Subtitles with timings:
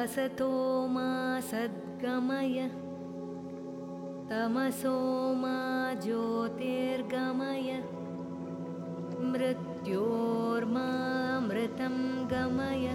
[0.00, 0.50] असतो
[0.94, 1.08] मा
[1.50, 2.58] सद्गमय
[4.30, 4.94] तमसो
[5.42, 5.56] मा
[6.02, 7.70] ज्योतिर्गमय
[9.32, 9.96] मृत्योर्मामृतं
[12.32, 12.86] गमय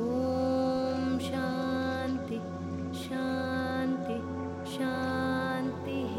[0.00, 2.38] ॐ शान्ति
[3.04, 4.18] शान्ति
[4.74, 6.16] शान्तिः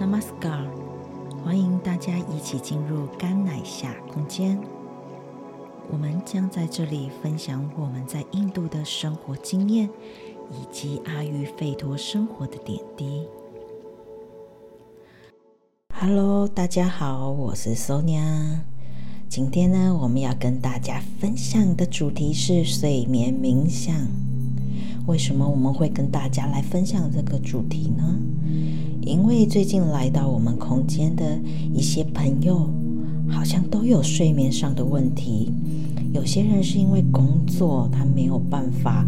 [0.00, 0.64] Namaskar，
[1.44, 4.79] 欢迎大家一起进入甘乃夏空间。
[5.91, 9.89] 我们将在这里分享我们在印度的生活经验，
[10.49, 13.23] 以及阿育吠陀生活的点滴。
[15.93, 18.61] Hello，大家好，我是 Sonia。
[19.27, 23.93] 今天呢，我们要跟大家分享的主题是睡眠冥想。
[25.07, 28.17] 为什么我们会跟大家来分享这个主题呢？
[29.01, 31.37] 因为最近来到我们空间的
[31.73, 32.69] 一些朋友，
[33.29, 35.51] 好像都有睡眠上的问题。
[36.13, 39.05] 有些人是因为工作，他没有办法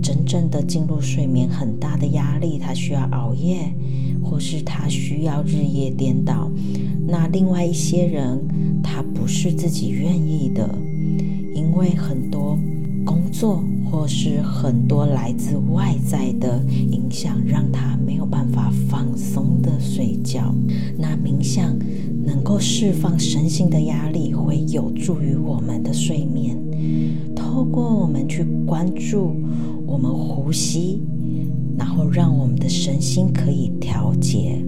[0.00, 3.72] 真正的进入睡眠，很大的压力，他需要熬夜，
[4.22, 6.50] 或是他需要日夜颠倒。
[7.06, 8.40] 那另外一些人，
[8.82, 10.68] 他不是自己愿意的，
[11.54, 12.56] 因为很多
[13.38, 20.52] 作或是很多来自外在的影响，让他没有办法放松的睡觉。
[20.98, 21.76] 那冥想。
[22.26, 26.54] 能够释放身心的压力，会有助于我们的睡眠。
[27.34, 29.34] 透过我们去关注
[29.86, 31.00] 我们呼吸，
[31.78, 34.62] 然后让我们的身心可以调节，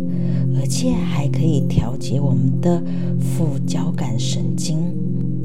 [0.59, 2.83] 而且还可以调节我们的
[3.21, 4.79] 副交感神经。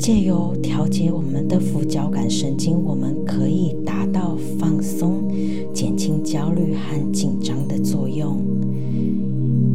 [0.06, 5.34] 借由调节我们的副交感神经，我们可以达到放松、
[5.74, 8.38] 减轻焦虑和紧张的作用。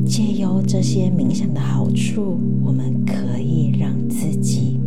[0.06, 4.78] 借由这些冥想的好处，我们可以让自己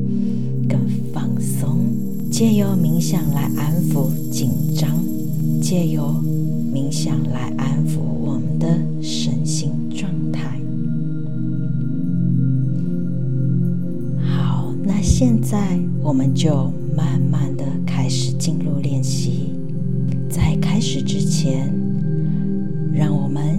[0.69, 0.79] 更
[1.11, 1.87] 放松。
[2.31, 4.97] 借由冥想来安抚紧张，
[5.61, 6.03] 借由
[6.73, 7.97] 冥想来安抚
[16.03, 19.53] 我们就慢慢的开始进入练习。
[20.29, 21.73] 在开始之前，
[22.93, 23.52] 让我们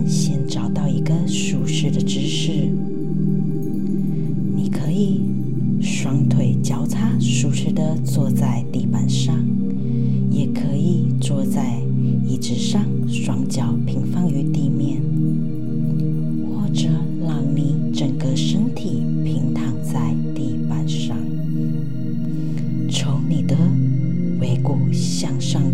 [24.95, 25.74] 向上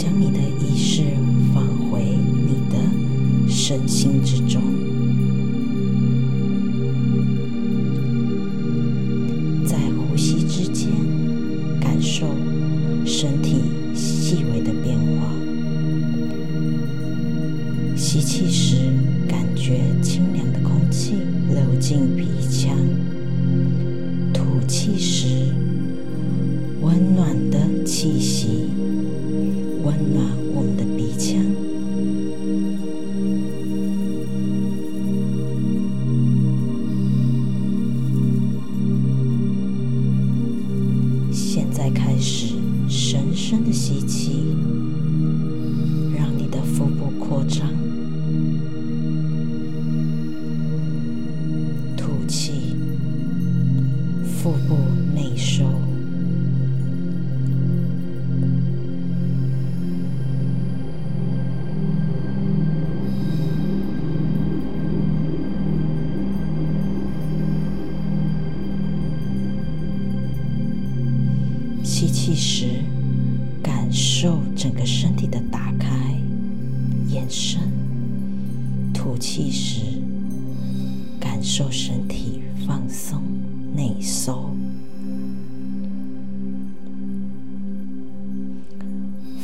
[0.00, 1.02] 将你的意识
[1.52, 2.04] 放回
[2.46, 2.78] 你的
[3.48, 4.62] 身心之中，
[9.66, 10.88] 在呼吸之间
[11.80, 12.28] 感受
[13.04, 13.56] 身体。
[13.92, 15.34] 细微的变化。
[17.96, 18.76] 吸气时，
[19.26, 21.14] 感觉清凉的空气
[21.48, 22.76] 流进鼻腔；
[24.32, 25.52] 吐气时，
[26.80, 28.37] 温暖的气息
[72.00, 72.84] 吸气时
[73.60, 76.16] 感受整个身体的打开
[77.08, 77.60] 延伸。
[78.94, 80.00] 吐气时
[81.18, 83.20] 感受身体放松
[83.74, 84.54] 内收。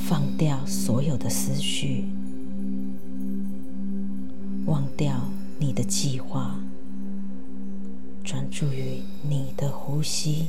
[0.04, 2.04] 放掉所有的思绪
[4.66, 5.28] 忘掉
[5.58, 6.54] 你的计划
[8.22, 10.46] 专注于你的呼吸。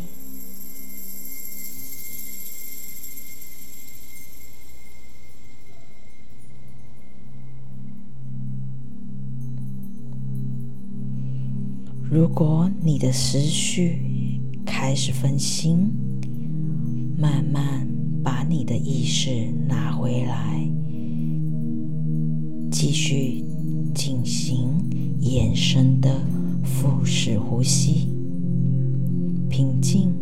[12.16, 14.00] 如果你的思绪
[14.66, 15.92] 开始分心，
[17.18, 17.86] 慢慢
[18.24, 20.66] 把你的意识拿回来，
[22.72, 23.44] 继续
[23.94, 24.70] 进行
[25.20, 26.22] 延伸的
[26.64, 28.08] 腹式呼吸，
[29.50, 30.14] 平静、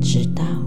[0.00, 0.59] 直到。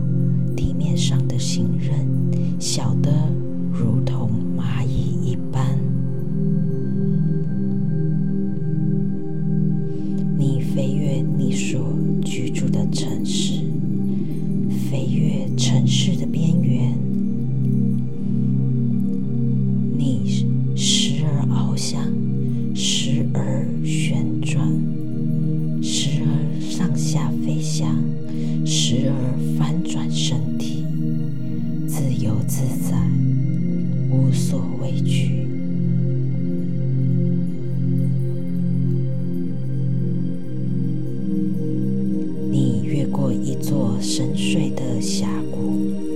[45.34, 46.13] 大姑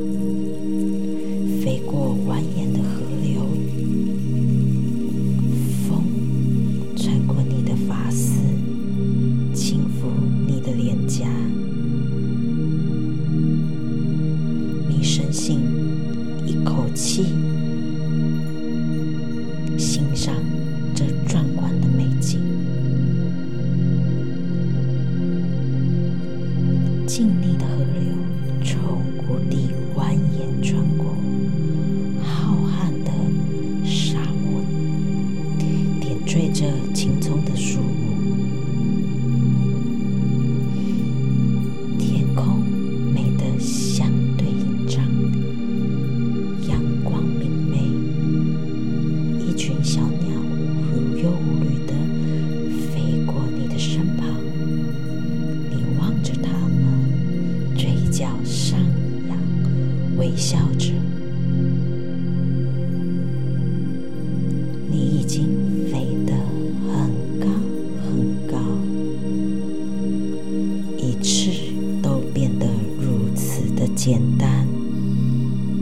[74.08, 74.66] 简单。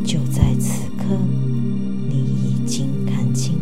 [0.03, 1.03] 就在此刻
[2.09, 3.53] 你已经看清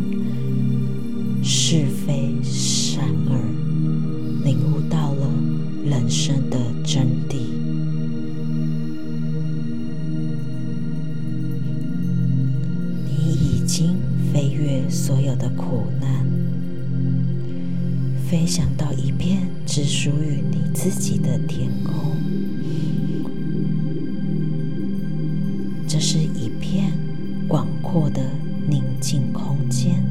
[1.42, 3.36] 是非善恶
[4.42, 5.28] 领悟到了
[5.84, 7.36] 人生的真谛。
[13.06, 13.98] 你已经
[14.32, 16.26] 飞越所有的苦难
[18.26, 22.14] 飞翔到一片只属于你自己的天空。
[25.94, 26.92] 这是一片
[27.46, 28.20] 广阔的
[28.68, 30.03] 宁静空间。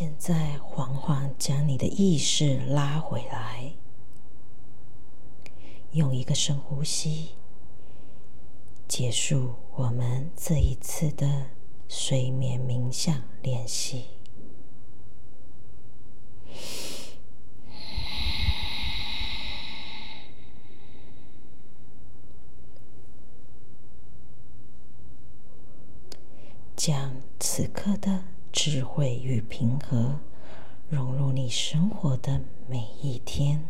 [0.00, 3.72] 现在缓缓将你的意识拉回来，
[5.90, 7.30] 用一个深呼吸，
[8.86, 11.46] 结束我们这一次的
[11.88, 14.04] 睡眠冥想练习。
[26.76, 28.22] 将此刻的
[28.60, 30.18] 智慧与平和
[30.88, 33.64] 融入你生活的每一天。